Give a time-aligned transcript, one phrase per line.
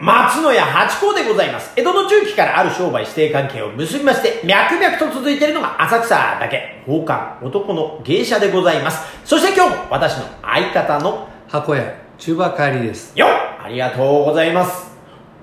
[0.00, 1.72] 松野屋八甲でございます。
[1.76, 9.00] 江戸の中期からある商売指定関係を結びまして、脈々と続いているのが浅草だけ、宝冠男の芸者でございます。
[9.24, 14.90] そして今日も私の相方の箱屋中馬帰りですよありがとうございます。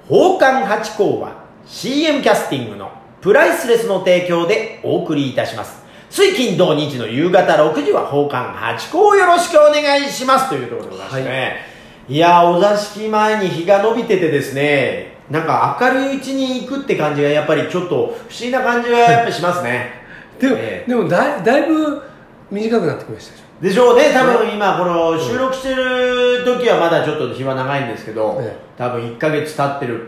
[0.07, 2.91] 宝冠八甲は CM キャスティングの
[3.21, 5.81] プライスレスの提供でお送りいたします。
[6.09, 11.65] 水金土日の夕方6時は宝冠八甲をよろしくお願いしますというところでございましてね。
[11.69, 11.70] い、
[12.09, 19.91] やー、お座敷前に日が伸びててですね、なんか明るいうちに行くって感じがやっぱりちょっと不思議な感じがやっぱりしますね。
[20.39, 20.89] でも,、ええ。
[20.89, 22.01] でもだいだいぶ
[22.49, 28.59] 短くなってきましたでしょうね、多分今、この収録してる時はまだちょっと日は長いんですけど、ええ。
[28.77, 30.07] 多分1ヶ月経ってる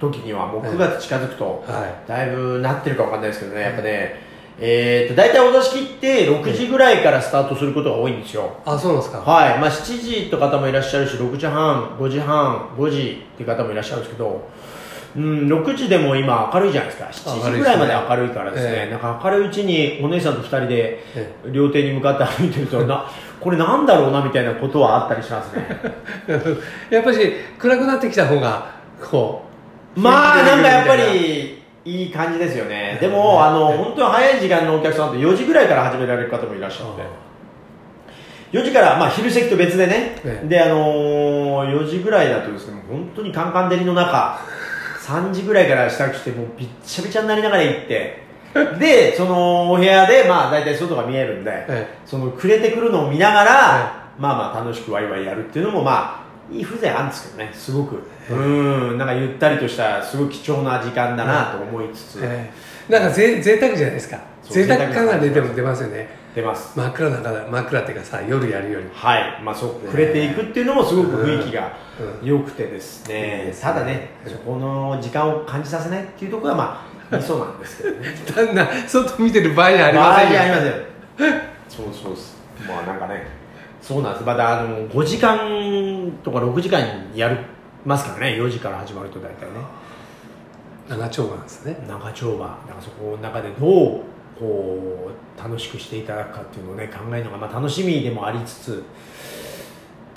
[0.00, 0.72] 時にはもうええ。
[0.72, 2.08] 9月近づくと、はい。
[2.08, 4.27] だいぶなってるか分かんないですけどね、やっぱね、
[4.60, 8.56] えー、と大体お座敷って6時ぐらいからスタートすることが多いんですよ。
[8.64, 9.18] あそうなんですか。
[9.20, 14.48] はい、まあ7時って方もいらっしゃるし、6時半、5時半、5時って方もいらっしゃるんですけど、
[15.16, 17.30] うん、6時でも今明るいじゃないですか。
[17.30, 25.68] 7時ぐらいまで明るいからですね、ええなんか明るいうちにお姉さんと2人でえ料亭に向かって歩いてると、な、 これなんだろうなみたいなことはあったりしますね。
[26.90, 28.66] やっぱり暗くなってきた方が
[29.00, 29.48] こう
[30.00, 31.57] まあ、なんかやっぱり、
[31.88, 32.98] いい感じですよね。
[33.00, 37.02] でも、あの、本当に早い時間のお客さんって4時ぐらいから始められる方もいらっしゃって。
[38.52, 40.48] 4時から、まあ、昼席と別でね、ええ。
[40.48, 44.38] で、あのー、4時ぐらいだとですね、本当にカンカン照りの中、
[45.00, 48.22] 3時ぐらいから支度して、もうびっちゃびちゃになりながら行って、
[48.78, 56.17] で、そのお部屋で、まあ、大体外が見えるんで、えその暮れてくるのを見ながら、まあまあ楽しくワイワイやるっていうのも、まあ、
[56.50, 58.02] いい風情あるんですけどね、すごく。
[58.30, 58.34] う
[58.94, 62.50] ん、なんかゆったりとした、すごい貴重な時間だなと思いつつ、え
[62.88, 62.92] え。
[62.92, 64.18] なんかぜ贅沢じゃないですか。
[64.42, 66.08] そう贅沢感が出ても出ますよね。
[66.34, 66.78] 出ます。
[66.78, 68.86] 真っ暗だから真っ暗っていうかさ夜やるより。
[68.92, 71.72] はい、まあそう、暮れていくっていうのもすごく雰囲気が
[72.22, 72.26] うん。
[72.26, 73.44] 良くてですね。
[73.46, 78.08] で、すねただね、そこの時間を感じさせないっていうところがまあ、 ミソなんですけどね。
[78.34, 80.40] だんだん外見てる場合じゃありませんよ。
[80.40, 80.72] ありません。
[81.68, 82.36] そうそうです。
[82.66, 83.26] まあなんかね、
[83.80, 84.24] そうなんです。
[84.24, 87.38] まだあの、5時間とか6時間やる
[87.84, 89.52] ますからね、4時から始まると大体ね。
[90.88, 94.00] 長丁場なんですね長丁場、だからそこの中でどう、
[94.38, 98.84] こう、楽しくしていただくかっていうのをね、考えるのが、まあ楽しみでもありつつ、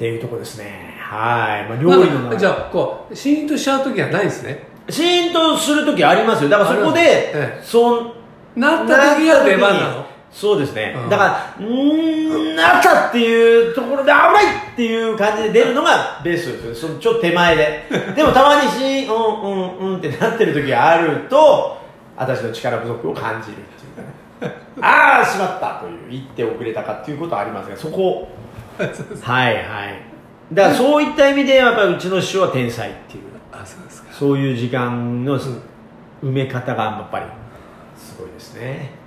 [0.02, 0.98] っていうところですね。
[1.00, 1.70] はい。
[1.70, 6.50] まあ料理の中なんかじゃあこうシーンとしちゃう時はないんですねシーンとするときありますよ。
[6.50, 8.14] だからそこで、ええそう、
[8.56, 10.96] なった時が出番なのそうですね。
[10.98, 16.90] うんだから、うーん、なったっていうところで危ないっていう感じで出るのがベストですよ。
[16.90, 17.86] そのちょっと手前で。
[18.16, 21.78] でもたまにシーン、うん、うん、うんってなってる時があると、
[22.16, 23.58] 私の力不足を感じるっ
[24.40, 24.52] ていう。
[24.82, 28.30] ああ、しまったという、言って遅れたかっていうことはありますが、そこ、
[28.78, 29.64] はいはい。
[30.54, 33.24] だからそういった意味で、やっぱりうちの師匠は天才っていう。
[33.52, 35.62] あそうですかそういう時間の埋
[36.24, 37.26] め方がやっぱり
[37.98, 39.01] すごいですね。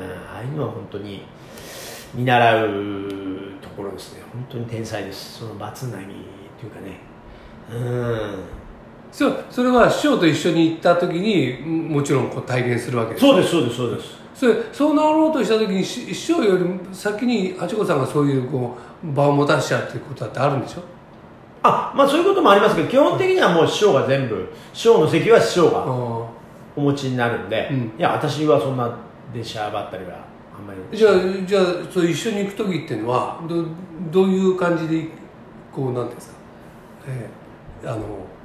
[0.00, 1.22] うんああいうのは本当に
[2.14, 2.68] 見習う
[3.60, 4.22] ところですね。
[4.32, 5.38] 本当に天才です。
[5.40, 6.04] そのバツナギ
[6.58, 7.00] というかね。
[7.72, 8.34] うん。
[9.12, 14.16] そうそれは師匠と一緒に行った時にんもちろんこう体現するわけですそうです、そうです、そうです。
[14.34, 20.82] それそうなろうとした時にし師匠よりも先に八子さんがそういうこう場を持たせちゃうっていうことだってあるんでしょ？
[21.62, 25.84] あ、まあそういうこともありますけど、基本的にはもう師匠が全部、師匠の席は師匠があ
[26.76, 28.94] お持ちになるんで、うんいや、私はそんな
[29.36, 30.24] 電車ばったりは
[30.58, 30.96] あんまり。
[30.96, 31.12] じゃあ
[31.46, 33.64] じゃあそう一緒に行く時っていうのはど
[34.10, 35.08] どういう感じで
[35.72, 36.34] こうなんていうんですか、
[37.08, 37.30] え
[37.84, 38.00] えあの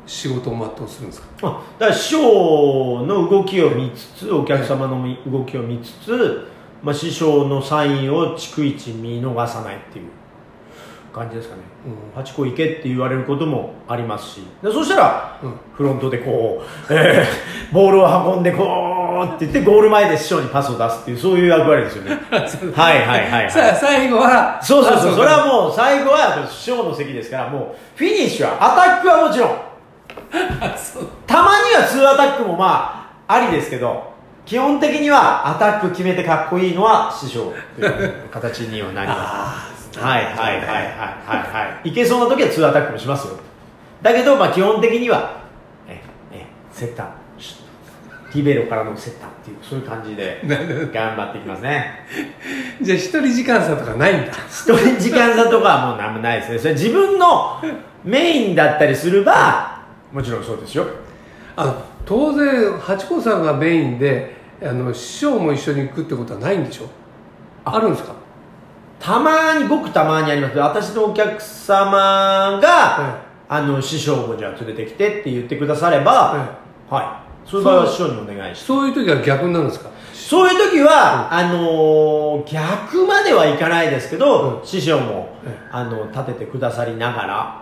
[0.06, 1.28] 仕事を全うするんですか？
[1.44, 6.47] あだから師匠の動きを見つつお客様のみ動きを見つつ、
[6.84, 10.08] まあ、師匠のサインを逐一見逃さないっていう
[11.14, 14.42] 感じですかね、う八個行けって言われることもありますし。
[14.64, 15.54] でそしたら、うん。
[15.74, 22.12] フロントでこう、えーボールを運んでこうって言ってゴール前で師匠にパスを出すっていうそういう役割ですよね。
[22.76, 29.50] はいはいはい、はい、さあ最後はそうそうそう、あそれはもう最後は師匠の席ですから、もうフィニッシュは、アタックはもちろん、
[31.26, 34.12] たまには2アタックもまあ、ありですけど、
[34.46, 39.71] 基本的にはアタック決めてかっこいいのは師匠という形にはなりまあす。
[39.97, 41.90] はいはいはいはいはいはい。
[41.90, 43.38] いけそうな時は2アタックもしますよ。
[44.02, 45.41] だけど、まあ基本的には、
[45.88, 46.02] え、
[46.32, 47.08] え、セッター、
[47.38, 47.61] シュッ
[48.34, 50.41] リベロからのセッターっていう、そういう感じで
[50.93, 52.05] 頑張っていきますね。
[52.82, 56.59] じゃあ一人時間差とかないんだ一人時間差とかはもう何もないですね。
[56.59, 57.61] それ自分の
[58.05, 59.82] メインだったりすれば、
[60.14, 60.85] もちろんそうですよ。
[61.58, 66.90] あの当然八子さんがメインであの師匠も一緒に行くってことはないんでしょ？
[67.66, 68.14] あるんですか？
[69.02, 70.58] たまに、ごくたまにあります。
[70.58, 73.20] 私のお客様が、
[73.50, 76.56] あの師匠もじゃあ連れてきてって言ってくだされば、
[76.90, 77.50] はい。
[77.50, 77.64] そうい。
[77.64, 79.90] う場合は師匠にお願いしてそういう時は逆になるんですか？
[80.14, 84.66] そういう時は、あのー逆まではいかないですけど、うん。
[84.66, 87.62] 師匠も、えあの立ててくださりながら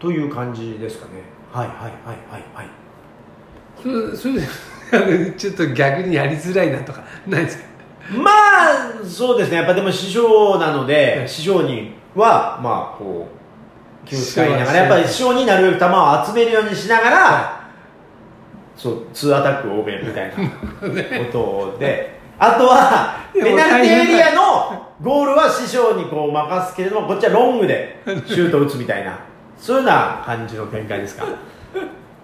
[0.00, 1.22] という感じですかね。
[1.52, 1.90] はいはいはい
[2.30, 2.68] はいはい。
[3.80, 4.28] それそ
[4.98, 7.64] れ ちょっと逆にやりづらいなとかないですか？
[8.12, 9.56] まあそうですね。
[9.58, 11.28] やっぱでも師匠なので、ええ。
[11.28, 13.28] 師匠にはまあこ
[14.04, 17.60] う気を使いながらやっぱり師匠になるべく球を集めるようにしながら、
[18.76, 20.34] そうツーアタック多めみたいな
[21.32, 22.16] ことで。
[22.38, 29.18] あとはペナルティーエリアのゴールは師匠にこう任すけれどもこっちはロングでシュートを打つみたいな
[29.56, 31.24] そういうような感じの展開ですか？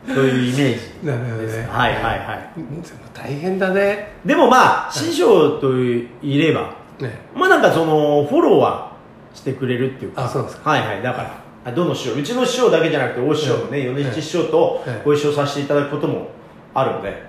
[0.06, 1.68] そういうイメージなるほどね。
[1.70, 2.50] はいはいはい。
[2.56, 2.82] でも
[3.14, 4.16] 大変だね。
[4.24, 7.20] でもまあ師匠といればね。
[7.34, 8.92] まあなんかそのフォローは
[9.34, 10.24] してくれるっていうか。
[10.24, 10.70] あそうですか。
[10.70, 16.28] はいはいだからあどの師匠うちの師匠だけじゃなくて大師匠のねええ米七師匠とええご一緒させていただくことも
[16.74, 17.22] あるので、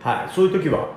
[0.00, 0.88] はい、そういう時は、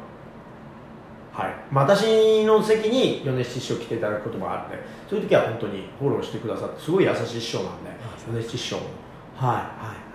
[1.34, 8.84] はい、まあ私の席に米七師匠来ていただくこともあるのでそういう時は本当にフォローしてくださってすごい優しい師匠なんであ米七師匠も。
[9.36, 10.06] はいはいはい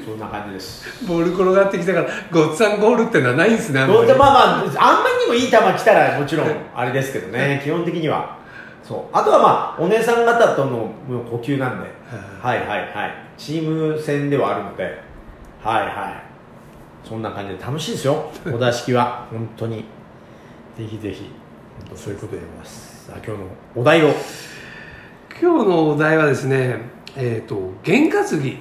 [0.00, 1.04] そんな感じです。
[1.06, 3.98] ボール転がってきたからごっつぁんゴールってのはないんですねあんまり。
[4.00, 8.38] どうせまあまああんまりにもいい球来たらもちろんあれですけどね基本的には。
[8.82, 9.16] そう。
[9.16, 10.92] あとはまあお姉さん方との
[11.30, 11.90] 呼吸なんで。
[12.40, 12.58] はい。
[12.60, 14.84] はいはいチーム戦ではあるので。
[15.62, 16.22] はいは
[17.04, 17.08] い。
[17.08, 18.30] そんな感じで楽しいですよ。
[18.52, 19.26] お座敷は。
[19.30, 19.84] 本当に。
[20.78, 21.30] ぜひぜひ
[21.80, 23.06] 本当そういうことでございます。
[23.06, 24.14] さあ今日のお題を。
[25.40, 28.56] 今日のお題はですねえっ、と験担ぎっ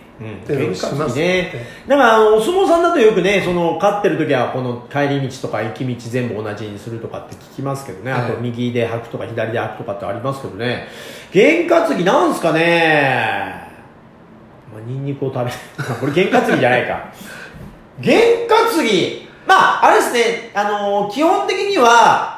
[0.46, 1.54] ていうのをしますね。
[1.88, 10.88] だからあのお相撲さんだとよくねその勝ってる時はこの帰り道とか行き道全部同じにするとかって聞きますけどね、あとはい右で履くとか左で履くとかってありますけどね。
[11.32, 13.70] 験担ぎなんすかね。
[14.74, 15.52] まあニンニクを食べ
[16.00, 17.08] これ験担ぎじゃないか。
[18.02, 19.30] 験担ぎ。
[19.48, 20.52] まああれですね。
[20.54, 22.31] あの基本的には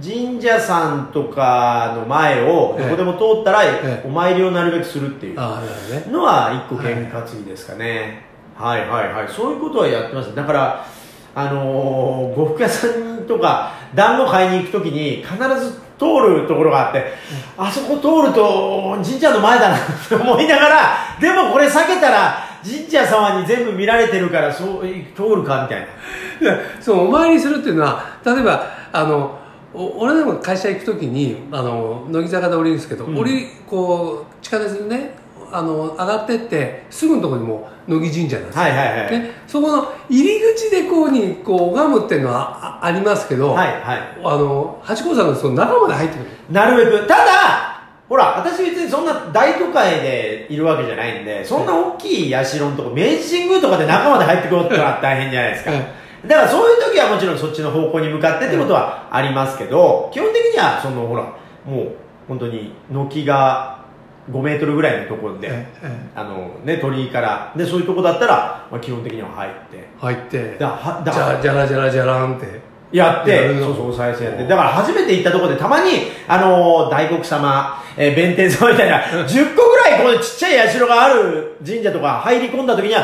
[0.00, 4.02] 神社さんとかの前をどこでも通ったらええ。
[4.06, 8.24] お参りをなるべくするっていうのは一個験担ぎですかね、
[8.56, 9.28] はい、はいはい。
[9.28, 10.86] そういうことはやってますだから
[11.34, 17.12] あのー呉服屋さんとか団子買いに行くときに必ず通るところがあって、
[17.56, 24.82] あそこ通ると神社の前だなって思いながらでもこれ避けたら神社様に全部見られてるからそう
[25.14, 25.86] 通るかみたいな。
[25.86, 29.41] いやそうお参りするっていうのは例えばあのお
[29.74, 33.18] 俺でも会社行く時にあの乃木坂で降りるんですけど、うん。
[33.18, 35.14] 降りこう地下鉄でね
[35.50, 43.98] あの上がってってすぐのところにもう乃木神社なんですよ、はいはいはい、ね、そこの入り口でこうにこう拝むっていうのはあありますけど、はいはい。
[44.24, 46.30] あの八甲さんのその中まで入ってくる。
[46.50, 47.06] なるべく。
[47.06, 47.72] ただ
[48.08, 55.70] ほら私別にそんな大都会でいるわけじゃないんでそんな大きい社のとこ明治神宮とかで中まで入ってくるってのは大変じゃないですか。
[55.70, 61.22] はいだからそういう時はもちろんそっちの方向に向かってってことはありますけど基本的にはそのほら
[61.64, 61.88] もう
[62.28, 63.82] 本当に軒が
[64.30, 69.88] 5メートルぐらいのところで、ええあのね鳥居からでそういうとこだったら、まあ、基本的には入って。
[69.98, 72.60] 入ってだはだじゃじゃらじゃらじゃらんって。
[72.92, 74.46] やってそうそうお賽銭やって。
[74.46, 75.90] だから初めて行ったところでたまに
[76.28, 83.00] あのー大黒様、えー弁天様みたいな10個ぐらいこのちっちゃい社がある神社とか入り込んだ時には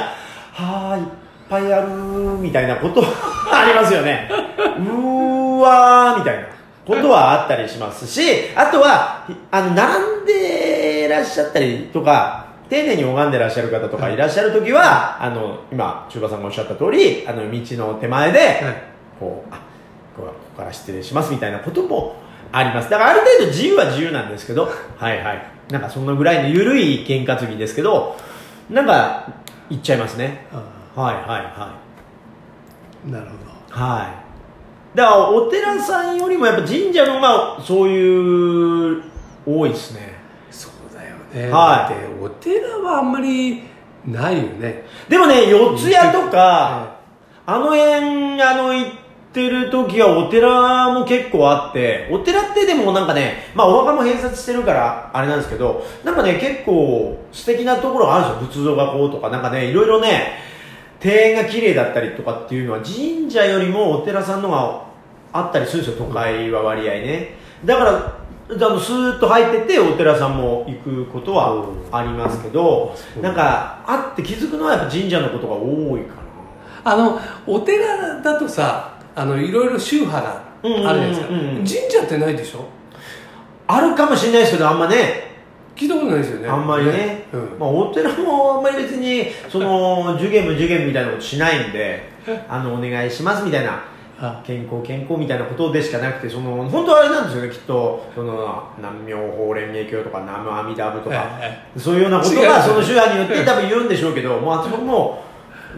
[0.52, 1.00] はあい。
[1.00, 1.04] っ
[1.48, 1.88] ぱいある
[2.40, 3.02] みたいなこと
[3.52, 4.28] ありますよね。
[4.78, 6.44] うーわーみたいな
[6.86, 14.16] ことはあったりしますしあとはひあの並んでらっしゃったりとか丁寧に拝んでらっしゃる方とかい。
[14.16, 18.58] らっしゃる時は、あの今中馬さんがおっしゃった通りあの道の手前で、はい。
[19.18, 19.56] こうあ
[20.16, 20.22] こ
[20.56, 22.16] こから失礼しますみたいなことも
[22.52, 22.90] あります。
[22.90, 24.64] だからある程度自由は自由なんですけど
[24.98, 25.42] はいはい。
[25.70, 28.16] なんかそのぐらいの緩い験担ぎですけど
[28.70, 29.24] なんか
[29.70, 30.46] 行っちゃいますね。
[30.52, 30.60] あ
[30.98, 31.78] はいはいは
[33.06, 33.38] あなるほい
[33.70, 34.24] は
[34.94, 34.96] い。
[34.96, 39.04] だからお寺さんよりもやっぱ神社の方がそういう
[39.46, 40.14] 多いですね。
[40.50, 41.94] どそうだよね、はい。
[41.94, 43.62] だってお寺はあんまり
[44.04, 44.84] ないよね。
[45.08, 46.96] でもね四谷とはか
[47.46, 48.90] あの辺あの行っ
[49.32, 58.64] てる時はお寺も結構あってお寺ってでもなんかねまあお墓も併設してるからあれなんですけどなんかね結構素敵なところがあるんですよ。
[58.64, 60.48] 仏像がこうとかなんかねいろいろね
[61.02, 64.84] 庭園が綺麗だったりとかっていうのは神社よりもお寺さんのが
[65.32, 67.34] あったりするんですよ都会は割合ね。
[67.64, 68.18] だから
[68.50, 73.22] あのスーッと入ってってお寺さんも行くことはありますけどうん。
[73.22, 76.14] なんかあって気づくのはやっぱ神社のことが多いか
[76.84, 82.60] あのお寺だとさあのいろいろ宗派があるじゃないですか、神社ってないでしょ？
[82.60, 82.64] な
[83.66, 85.27] あるかもしれないですけどあんまね
[85.78, 86.48] 聞いたことないですよね。
[86.48, 87.56] あんまりね、うん。
[87.58, 92.10] まあ、お寺もあんまり別にその受験無受験みたいなことしないんで
[92.48, 93.84] あのお願いしますみたいな
[94.20, 94.42] あ。
[94.44, 105.24] 健康健康みたいなことでしかなくてその本当はあれなんですよねきっとその南無妙法蓮華経とか南無阿弥陀仏とか、えそういうようなことがその宗派によって多分言うんでしょうけどもうあそこも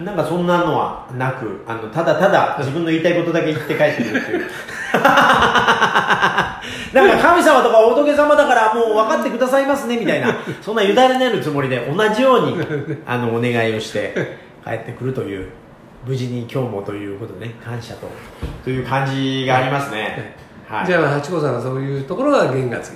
[0.02, 4.46] なんかそんなのはなくあのただただ自分の言いたいことだけ言って帰ってくるっていう
[6.92, 10.36] だから神様とか仏様だからもう分かってくださいますねみたいな。
[10.60, 12.56] そんな委ねるつもりで同じように
[13.06, 15.48] あのお願いをして帰ってくるという
[16.06, 18.08] 無事に今日もということでね感謝と
[18.64, 20.34] という感じがありますね、
[20.68, 22.86] はい、じゃあ八子さんがそういうところが験担ぎ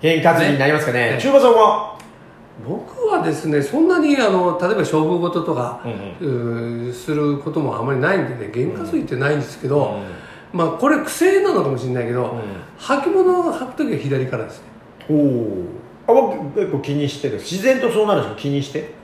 [0.00, 1.12] 験担ぎになりますかね。
[1.12, 1.18] ね。
[1.20, 1.92] 中馬さんは？
[2.66, 10.00] 僕はですねそんなにあの例えば勝負事とか、うんうーすることもあまりないんでね験担ぎってないんですけど、
[10.52, 12.42] まあこれ癖なのかもしれないけど、ん。
[12.78, 14.64] 履物を履く時は左からですね。
[15.08, 17.38] おお結構気にしてる。
[17.38, 18.94] 自然とそうなるんですか気にして？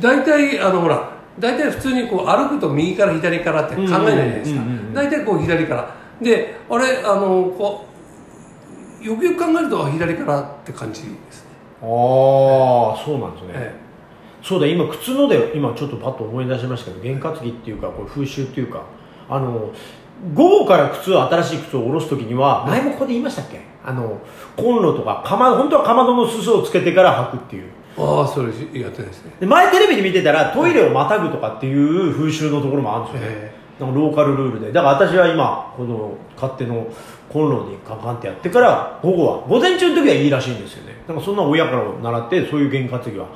[0.00, 4.62] 大体あのほら大体普通にこう歩くと右から左からって考えないじゃないですか。
[4.94, 5.94] 大体こう左から。
[6.20, 7.86] であれあのこ
[9.02, 11.50] うよくよく考えるとあ左からって感じですね、
[11.82, 11.86] ああ
[13.04, 13.74] そうなんですね、え
[14.42, 18.84] そうだ今靴ので今ちょっとパッと思い出しましたけど験担ぎっていうかこれ風習っていうか
[19.28, 19.70] あの
[20.34, 23.60] 午後から靴を新しい靴を下ろす時には前もここで言いましたっけ？
[23.84, 24.18] あの
[24.56, 27.64] コンロとかかま本当はかまどのすすをつけてから履くっていう。
[27.98, 29.32] えああそれやってないですね。
[29.40, 33.84] で前テレビで見てたらトイレをまたぐとかっていう風習のところもあるんですよね、え。
[33.84, 34.72] なんかローカルルールで。
[34.72, 36.86] だから私は今この勝手の
[37.28, 40.96] コンロにカンカンってやってから午後は午前中の時はいいらしいんですよね。
[41.06, 43.26] なんかそんな親から習ってそういう験担ぎは。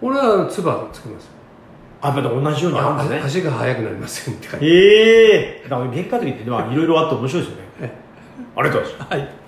[0.00, 1.30] 俺は唾つけます
[2.00, 3.20] あやっぱり同じようにあるんですね。
[3.20, 4.66] あ足が速くなりますよって感じ。
[4.66, 7.62] ええだから験担ぎっていうのはいろいろあって面白いですよね。
[7.80, 7.92] え。
[8.56, 9.12] ありがとうございます。
[9.12, 9.47] はい